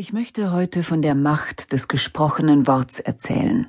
[0.00, 3.66] Ich möchte heute von der Macht des gesprochenen Worts erzählen.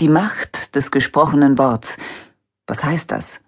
[0.00, 1.98] Die Macht des gesprochenen Worts.
[2.66, 3.40] Was heißt das?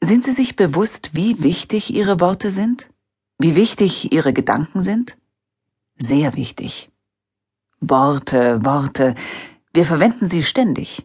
[0.00, 2.88] Sind Sie sich bewusst, wie wichtig Ihre Worte sind?
[3.36, 5.18] Wie wichtig Ihre Gedanken sind?
[5.98, 6.92] Sehr wichtig.
[7.80, 9.16] Worte, Worte.
[9.72, 11.04] Wir verwenden sie ständig.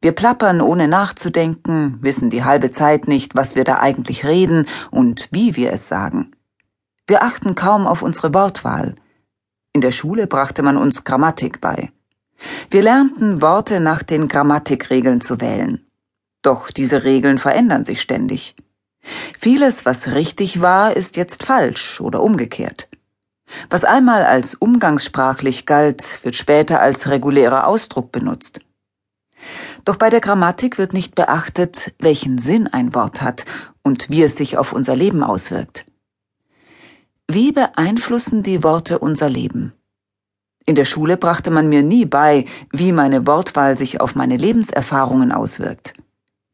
[0.00, 5.28] Wir plappern ohne nachzudenken, wissen die halbe Zeit nicht, was wir da eigentlich reden und
[5.32, 6.34] wie wir es sagen.
[7.06, 8.96] Wir achten kaum auf unsere Wortwahl.
[9.78, 11.92] In der Schule brachte man uns Grammatik bei.
[12.68, 15.86] Wir lernten Worte nach den Grammatikregeln zu wählen.
[16.42, 18.56] Doch diese Regeln verändern sich ständig.
[19.38, 22.88] Vieles, was richtig war, ist jetzt falsch oder umgekehrt.
[23.70, 28.58] Was einmal als umgangssprachlich galt, wird später als regulärer Ausdruck benutzt.
[29.84, 33.44] Doch bei der Grammatik wird nicht beachtet, welchen Sinn ein Wort hat
[33.84, 35.86] und wie es sich auf unser Leben auswirkt.
[37.30, 39.74] Wie beeinflussen die Worte unser Leben?
[40.64, 45.30] In der Schule brachte man mir nie bei, wie meine Wortwahl sich auf meine Lebenserfahrungen
[45.30, 45.92] auswirkt.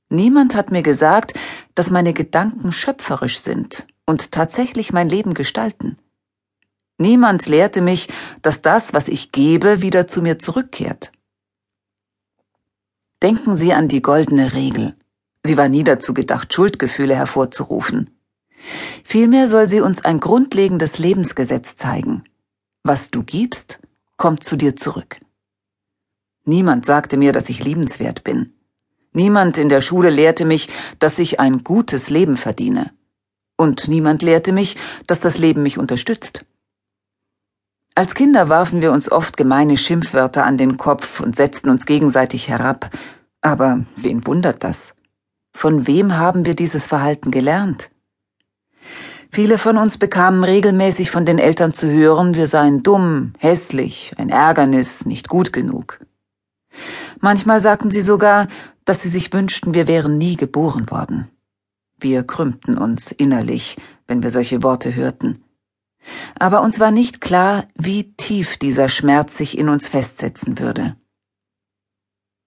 [0.08, 1.34] Niemand hat mir gesagt,
[1.76, 5.96] dass meine Gedanken schöpferisch sind und tatsächlich mein Leben gestalten.
[6.98, 8.08] Niemand lehrte mich,
[8.42, 11.12] dass das, was ich gebe, wieder zu mir zurückkehrt.
[13.22, 14.96] Denken Sie an die goldene Regel.
[15.44, 18.10] Sie war nie dazu gedacht, Schuldgefühle hervorzurufen.
[19.02, 22.24] Vielmehr soll sie uns ein grundlegendes Lebensgesetz zeigen.
[22.82, 23.78] Was du gibst,
[24.16, 25.20] kommt zu dir zurück.
[26.44, 28.52] Niemand sagte mir, dass ich liebenswert bin.
[29.12, 32.92] Niemand in der Schule lehrte mich, dass ich ein gutes Leben verdiene.
[33.56, 36.44] Und niemand lehrte mich, dass das Leben mich unterstützt.
[37.94, 42.48] Als Kinder warfen wir uns oft gemeine Schimpfwörter an den Kopf und setzten uns gegenseitig
[42.48, 42.90] herab.
[43.40, 44.94] Aber wen wundert das?
[45.56, 47.90] Von wem haben wir dieses Verhalten gelernt?
[49.34, 54.28] Viele von uns bekamen regelmäßig von den Eltern zu hören, wir seien dumm, hässlich, ein
[54.28, 55.98] Ärgernis, nicht gut genug.
[57.18, 58.46] Manchmal sagten sie sogar,
[58.84, 61.32] dass sie sich wünschten, wir wären nie geboren worden.
[61.98, 65.42] Wir krümmten uns innerlich, wenn wir solche Worte hörten.
[66.38, 70.94] Aber uns war nicht klar, wie tief dieser Schmerz sich in uns festsetzen würde.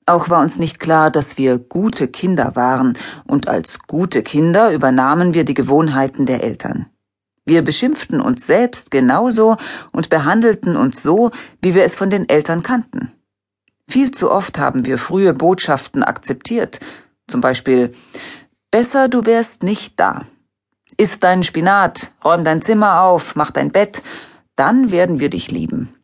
[0.07, 2.97] Auch war uns nicht klar, dass wir gute Kinder waren,
[3.27, 6.85] und als gute Kinder übernahmen wir die Gewohnheiten der Eltern.
[7.45, 9.57] Wir beschimpften uns selbst genauso
[9.91, 11.31] und behandelten uns so,
[11.61, 13.11] wie wir es von den Eltern kannten.
[13.89, 16.79] Viel zu oft haben wir frühe Botschaften akzeptiert,
[17.27, 17.93] zum Beispiel
[18.71, 20.25] Besser du wärst nicht da.
[20.95, 24.01] Iss deinen Spinat, räum dein Zimmer auf, mach dein Bett,
[24.55, 25.96] dann werden wir dich lieben.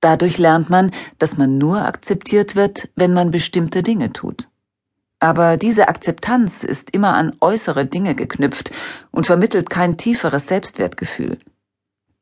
[0.00, 4.48] Dadurch lernt man, dass man nur akzeptiert wird, wenn man bestimmte Dinge tut.
[5.20, 8.70] Aber diese Akzeptanz ist immer an äußere Dinge geknüpft
[9.10, 11.38] und vermittelt kein tieferes Selbstwertgefühl.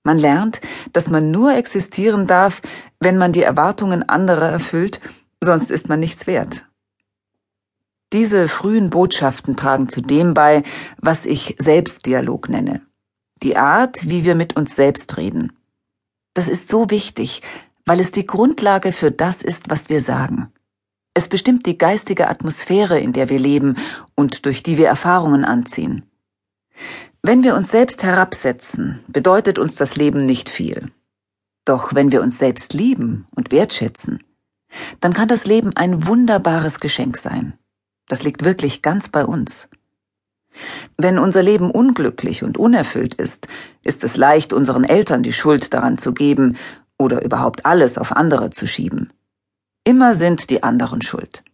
[0.03, 0.61] Man lernt,
[0.93, 2.63] dass man nur existieren darf,
[3.01, 5.01] wenn man die Erwartungen anderer erfüllt,
[5.41, 6.65] sonst ist man nichts wert.
[8.13, 10.63] Diese frühen Botschaften tragen zu dem bei,
[10.97, 12.83] was ich Selbstdialog nenne.
[13.43, 15.53] Die Art, wie wir mit uns selbst reden.
[16.35, 17.43] Das ist so wichtig,
[17.87, 20.53] weil es die Grundlage für das ist, was wir sagen.
[21.15, 23.77] Es bestimmt die geistige Atmosphäre, in der wir leben
[24.15, 26.05] und durch die wir Erfahrungen anziehen.
[27.23, 30.91] Wenn wir uns selbst herabsetzen, bedeutet uns das Leben nicht viel.
[31.65, 34.23] Doch wenn wir uns selbst lieben und wertschätzen,
[35.01, 37.55] dann kann das Leben ein wunderbares Geschenk sein.
[38.09, 39.69] Das liegt wirklich ganz bei uns.
[40.97, 43.49] Wenn unser Leben unglücklich und unerfüllt ist,
[43.83, 46.57] ist es leicht, unseren Eltern die Schuld daran zu geben
[46.99, 49.13] oder überhaupt alles auf andere zu schieben.
[49.85, 51.45] Immer sind die anderen schuld.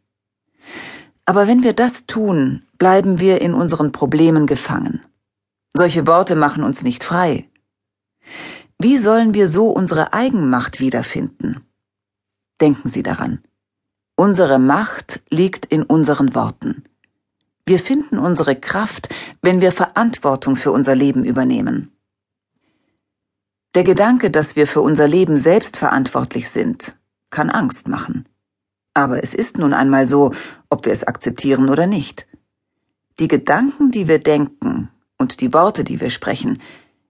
[1.25, 5.03] Aber wenn wir das tun, bleiben wir in unseren Problemen gefangen.
[5.75, 7.49] Solche Worte machen uns nicht frei.
[8.79, 11.61] Wie sollen wir so unsere Eigenmacht wiederfinden?
[12.61, 13.43] Denken Sie daran.
[14.17, 16.85] Unsere Macht liegt in unseren Worten.
[17.65, 19.09] Wir finden unsere Kraft,
[19.41, 21.93] wenn wir Verantwortung für unser Leben übernehmen.
[23.75, 26.97] Der Gedanke, dass wir für unser Leben selbst verantwortlich sind,
[27.31, 28.27] kann Angst machen.
[28.93, 30.35] Aber es ist nun einmal so,
[30.69, 32.27] ob wir es akzeptieren oder nicht.
[33.19, 36.61] Die Gedanken, die wir denken und die Worte, die wir sprechen,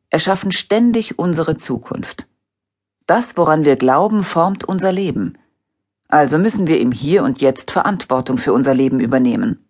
[0.08, 2.28] erschaffen ständig unsere Zukunft.
[3.06, 5.38] Das, woran wir glauben, formt unser Leben.
[6.06, 9.66] Also müssen wir im Hier und Jetzt Verantwortung für unser Leben übernehmen.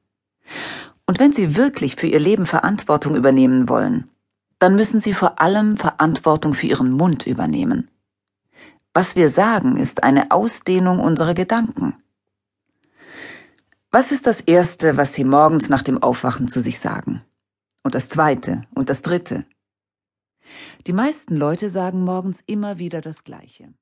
[1.07, 4.11] Und wenn Sie wirklich für Ihr Leben Verantwortung übernehmen wollen,
[4.63, 7.91] dann müssen Sie vor allem Verantwortung für Ihren Mund übernehmen.
[8.95, 12.01] Was wir sagen, ist eine Ausdehnung unserer Gedanken.
[13.91, 17.23] Was ist das Erste, was Sie morgens nach dem Aufwachen zu sich sagen?
[17.83, 19.45] Und das Zweite und das Dritte?
[20.87, 23.75] Die meisten Leute sagen morgens immer wieder das Gleiche.